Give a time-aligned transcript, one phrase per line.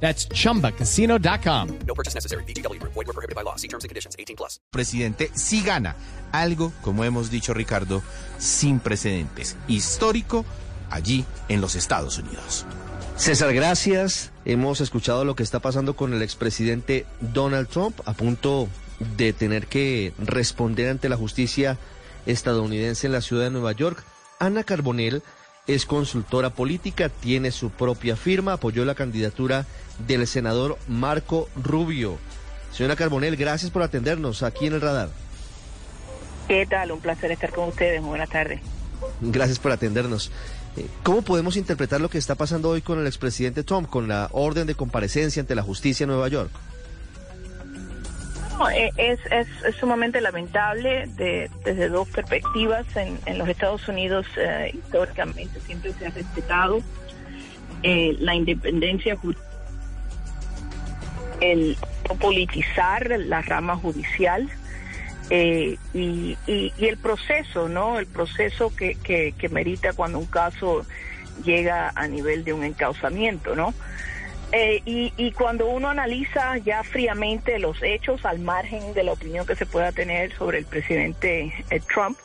[0.00, 1.68] That's chumbacasino.com.
[1.86, 2.44] No purchase necessary.
[2.44, 2.80] BGW.
[2.82, 3.56] Void were prohibited by law.
[3.56, 4.14] See terms and conditions.
[4.18, 4.60] 18 plus.
[4.70, 5.96] presidente sí gana.
[6.32, 8.02] Algo, como hemos dicho Ricardo,
[8.38, 9.56] sin precedentes.
[9.68, 10.44] Histórico
[10.90, 12.66] allí en los Estados Unidos.
[13.16, 14.30] César, gracias.
[14.44, 18.68] Hemos escuchado lo que está pasando con el expresidente Donald Trump a punto
[19.16, 21.78] de tener que responder ante la justicia
[22.26, 24.04] estadounidense en la ciudad de Nueva York.
[24.38, 25.22] Ana Carbonell
[25.66, 29.66] es consultora política, tiene su propia firma, apoyó la candidatura
[30.06, 32.18] del senador Marco Rubio.
[32.72, 35.08] Señora Carbonell, gracias por atendernos aquí en el radar.
[36.46, 36.92] ¿Qué tal?
[36.92, 38.00] Un placer estar con ustedes.
[38.00, 38.60] Muy buenas tardes.
[39.20, 40.30] Gracias por atendernos.
[40.76, 44.28] Eh, ¿Cómo podemos interpretar lo que está pasando hoy con el expresidente Trump, con la
[44.32, 46.50] orden de comparecencia ante la justicia en Nueva York?
[48.58, 52.86] No, eh, es, es, sumamente lamentable de- desde dos perspectivas.
[52.96, 56.80] En, en los Estados Unidos, eh, históricamente, siempre se ha respetado
[57.82, 59.16] eh, la independencia
[61.40, 61.76] el
[62.18, 64.48] politizar la rama judicial
[65.28, 67.98] eh, y, y- y el proceso, ¿no?
[67.98, 70.86] El proceso que, que, que merita cuando un caso
[71.44, 73.74] llega a nivel de un encauzamiento, ¿no?
[74.52, 79.44] Eh, y, y cuando uno analiza ya fríamente los hechos al margen de la opinión
[79.44, 82.16] que se pueda tener sobre el presidente eh, Trump,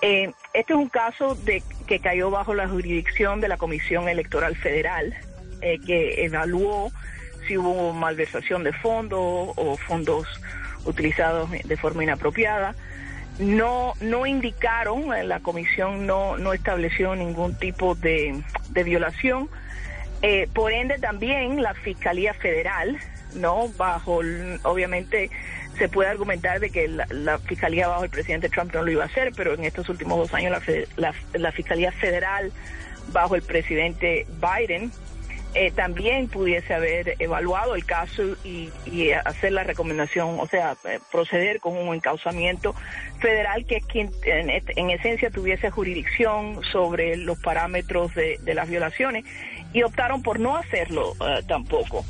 [0.00, 4.56] eh, este es un caso de que cayó bajo la jurisdicción de la Comisión Electoral
[4.56, 5.14] Federal,
[5.60, 6.90] eh, que evaluó
[7.46, 10.26] si hubo malversación de fondos o fondos
[10.84, 12.74] utilizados de forma inapropiada.
[13.38, 19.48] No, no indicaron, eh, la comisión no, no estableció ningún tipo de, de violación.
[20.22, 22.96] Eh, por ende, también la Fiscalía Federal,
[23.34, 24.20] no bajo,
[24.62, 25.30] obviamente
[25.78, 29.02] se puede argumentar de que la, la Fiscalía bajo el presidente Trump no lo iba
[29.02, 30.62] a hacer, pero en estos últimos dos años la,
[30.96, 32.52] la, la Fiscalía Federal
[33.08, 34.92] bajo el presidente Biden
[35.54, 40.98] eh, también pudiese haber evaluado el caso y, y hacer la recomendación, o sea, eh,
[41.10, 42.74] proceder con un encauzamiento
[43.20, 49.24] federal que quien en, esencia tuviese jurisdicción sobre los parámetros de, de las violaciones
[49.72, 52.04] y optaron por no hacerlo eh, tampoco.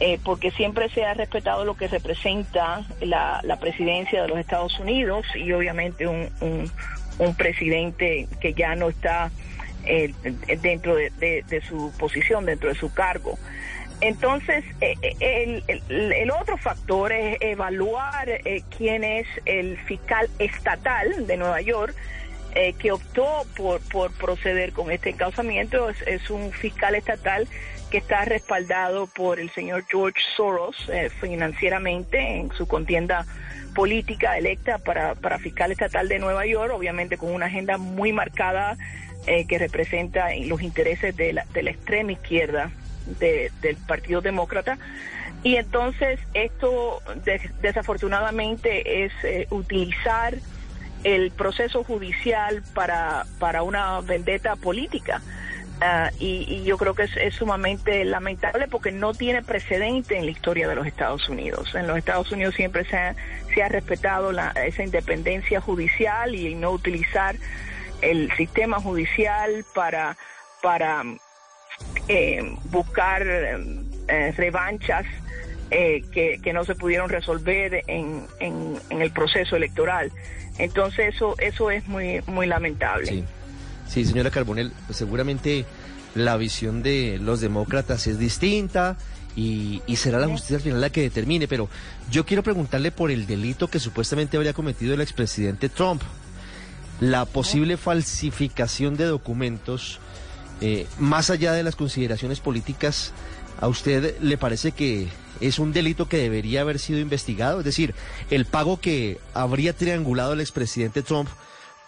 [0.00, 4.78] eh, porque siempre se ha respetado lo que representa la, la presidencia de los Estados
[4.78, 6.70] Unidos y obviamente un, un,
[7.18, 9.30] un presidente que ya no está
[9.84, 10.12] eh,
[10.60, 13.38] dentro de, su posición, dentro de su cargo.
[14.00, 21.36] Entonces, eh, eh, el otro factor es evaluar eh, quién es el fiscal estatal de
[21.36, 21.94] Nueva York
[22.54, 25.90] eh, que optó por, por proceder con este encauzamiento.
[25.90, 27.46] Es, es un fiscal estatal
[27.90, 33.24] que está respaldado por el señor George Soros eh, financieramente en su contienda
[33.74, 38.76] política electa para, para fiscal estatal de Nueva York, obviamente con una agenda muy marcada
[39.26, 42.70] eh, que representa los intereses de la, de la extrema izquierda
[43.20, 44.78] de- del Partido Demócrata.
[45.44, 50.34] Y entonces esto des- desafortunadamente es eh, utilizar
[51.04, 55.22] el proceso judicial para, para una vendetta política.
[55.80, 60.32] Ah, y, yo creo que es, es sumamente lamentable porque no tiene precedente en la
[60.32, 61.74] historia de los Estados Unidos.
[61.74, 63.14] En los Estados Unidos siempre se ha,
[63.54, 67.36] se ha respetado la, esa independencia judicial y no utilizar
[68.02, 70.16] el sistema judicial para,
[70.62, 71.04] para
[72.08, 75.06] eh, buscar eh, revanchas
[75.70, 80.10] eh, que, que no se pudieron resolver en, en, en el proceso electoral.
[80.58, 83.06] Entonces eso eso es muy muy lamentable.
[83.06, 83.24] Sí,
[83.88, 85.64] sí señora Carbonell, pues seguramente
[86.14, 88.96] la visión de los demócratas es distinta
[89.36, 91.68] y, y será la justicia al final la que determine, pero
[92.10, 96.02] yo quiero preguntarle por el delito que supuestamente habría cometido el expresidente Trump,
[97.00, 100.00] la posible falsificación de documentos,
[100.60, 103.12] eh, más allá de las consideraciones políticas,
[103.60, 105.08] ¿a usted le parece que
[105.40, 107.60] es un delito que debería haber sido investigado?
[107.60, 107.94] Es decir,
[108.30, 111.28] el pago que habría triangulado el expresidente Trump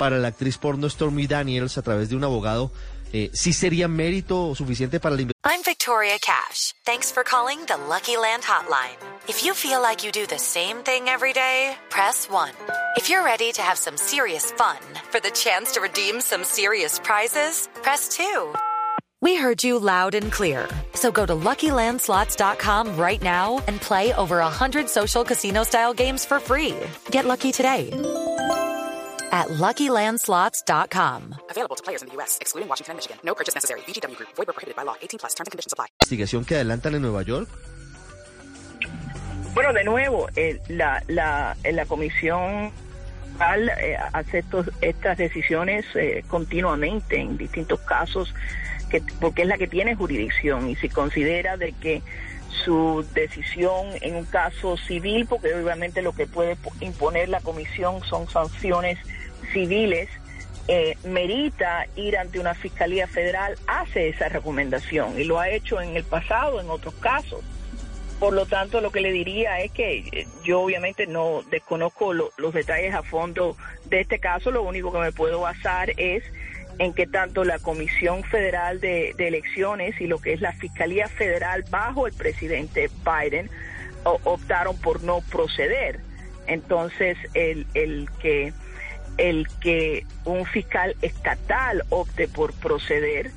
[0.01, 2.73] para la actriz porno Stormy Daniels a través de un abogado,
[3.13, 5.25] eh, ¿sí sería mérito suficiente para la?
[5.45, 6.73] I'm Victoria Cash.
[6.87, 8.97] Thanks for calling the Lucky Land Hotline.
[9.29, 12.49] If you feel like you do the same thing every day, press 1.
[12.97, 14.79] If you're ready to have some serious fun
[15.11, 18.55] for the chance to redeem some serious prizes, press 2.
[19.21, 20.67] We heard you loud and clear.
[20.95, 26.75] So go to LuckyLandSlots.com right now and play over 100 social casino-style games for free.
[27.11, 27.91] Get lucky today
[29.31, 31.35] at LuckyLandSlots.com.
[31.51, 33.19] Available to players in the U.S., excluding Washington and Michigan.
[33.25, 33.81] No purchase necessary.
[33.87, 34.29] VGW Group.
[34.37, 34.97] Void where prohibited by law.
[35.01, 35.35] 18 plus.
[35.35, 35.87] Terms and conditions apply.
[36.03, 37.49] investigación que adelantan en Nueva York?
[39.55, 42.71] Bueno, de nuevo, eh, la, la, eh, la comisión
[43.41, 48.33] al, eh, hace estos, estas decisiones eh, continuamente en distintos casos,
[48.91, 52.03] que, porque es la que tiene jurisdicción y si considera de que
[52.65, 58.03] su decisión en un caso civil, porque obviamente lo que puede po- imponer la comisión
[58.05, 58.99] son sanciones
[59.53, 60.09] civiles,
[60.69, 65.97] eh, merita ir ante una fiscalía federal, hace esa recomendación y lo ha hecho en
[65.97, 67.41] el pasado en otros casos.
[68.21, 72.31] Por lo tanto, lo que le diría es que eh, yo obviamente no desconozco lo-
[72.37, 73.57] los detalles a fondo
[73.87, 76.23] de este caso, lo único que me puedo basar es
[76.79, 81.65] en que tanto la Comisión Federal de, Elecciones y lo que es la Fiscalía Federal
[81.71, 83.51] bajo el presidente Biden
[84.05, 86.01] optaron por no proceder.
[86.47, 88.53] Entonces, el, el que
[89.19, 93.31] el que un fiscal estatal opte por proceder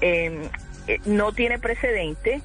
[0.00, 0.48] eh,
[0.88, 2.42] eh, no tiene precedente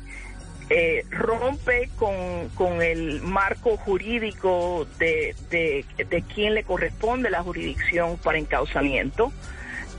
[0.70, 8.18] eh, rompe con, con el marco jurídico de, de, de quién le corresponde la jurisdicción
[8.18, 9.32] para encauzamiento.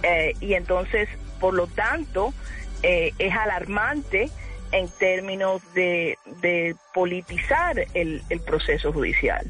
[0.02, 1.08] Eh, y entonces,
[1.40, 2.34] por lo tanto,
[2.82, 4.30] eh, es alarmante
[4.70, 9.46] en términos de, de politizar el, el proceso judicial.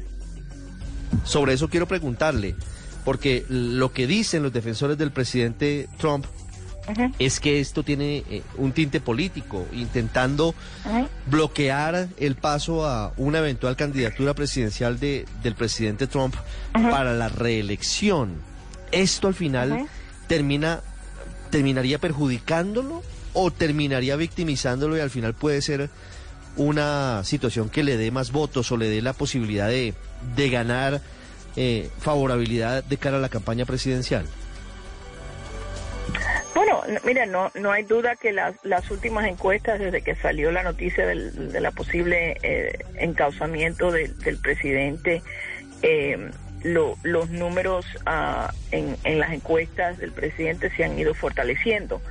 [1.25, 2.55] Sobre eso quiero preguntarle,
[3.05, 6.25] porque lo que dicen los defensores del presidente Trump
[7.19, 10.55] es que esto tiene eh, un tinte político, intentando
[11.27, 16.35] bloquear el paso a una eventual candidatura presidencial de, del presidente Trump
[16.73, 18.41] para la reelección.
[18.91, 19.87] ¿Esto al final
[20.27, 20.81] termina
[21.51, 23.01] terminaría perjudicándolo
[23.33, 25.89] o terminaría victimizándolo y al final puede ser
[26.57, 29.93] una situación que le dé más votos o le dé la posibilidad de,
[30.35, 31.01] de ganar
[31.55, 34.25] eh, favorabilidad de cara a la campaña presidencial?
[36.55, 40.63] Bueno, mira, no, no hay duda que las, las últimas encuestas, desde que salió la
[40.63, 45.21] noticia del, de la posible eh, encauzamiento del, presidente,
[45.83, 46.31] eh,
[46.63, 52.01] lo- los números ah, en, en las encuestas del presidente se han ido fortaleciendo.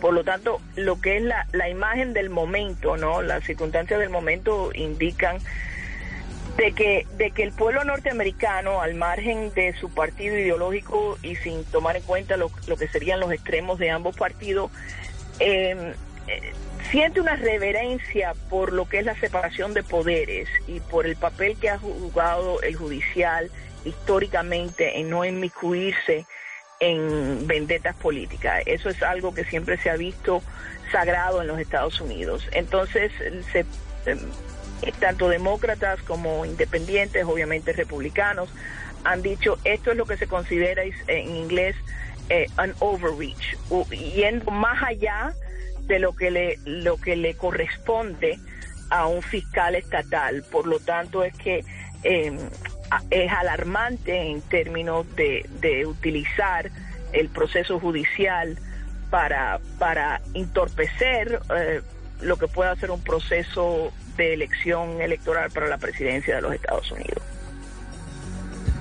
[0.00, 3.20] Por lo tanto, lo que es la, la imagen del momento, ¿no?
[3.22, 5.38] Las circunstancias del momento indican
[6.56, 11.64] de que, de que el pueblo norteamericano, al margen de su partido ideológico y sin
[11.64, 14.70] tomar en cuenta lo, lo que serían los extremos de ambos partidos,
[15.38, 15.94] eh,
[16.28, 16.52] eh,
[16.90, 21.56] siente una reverencia por lo que es la separación de poderes y por el papel
[21.56, 23.50] que ha jugado el judicial
[23.84, 26.26] históricamente en no inmiscuirse
[26.80, 28.62] en vendetas políticas.
[28.66, 30.42] Eso es algo que siempre se ha visto
[30.90, 32.46] sagrado en los Estados Unidos.
[32.52, 33.12] Entonces,
[33.52, 34.18] se, eh,
[34.90, 38.52] tanto demócratas como independientes, obviamente republicanos,
[39.04, 41.76] han dicho esto es lo que se considera en inglés
[42.28, 43.56] eh, an overreach,
[43.90, 45.34] yendo más allá
[45.82, 48.38] de lo que le lo que le corresponde
[48.90, 50.42] a un fiscal estatal.
[50.50, 51.64] Por lo tanto, es que
[52.90, 56.70] a- es alarmante en términos de, de utilizar
[57.12, 58.58] el proceso judicial
[59.10, 61.80] para, para entorpecer eh,
[62.20, 66.90] lo que pueda ser un proceso de elección electoral para la presidencia de los Estados
[66.90, 67.22] Unidos.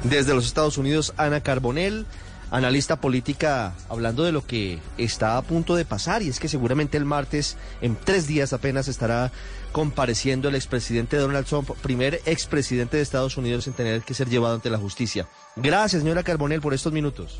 [0.03, 2.05] Desde los Estados Unidos, Ana Carbonell,
[2.49, 6.97] analista política, hablando de lo que está a punto de pasar, y es que seguramente
[6.97, 9.31] el martes, en tres días apenas, estará
[9.71, 14.55] compareciendo el expresidente Donald Trump, primer expresidente de Estados Unidos en tener que ser llevado
[14.55, 15.27] ante la justicia.
[15.55, 17.39] Gracias, señora Carbonell, por estos minutos.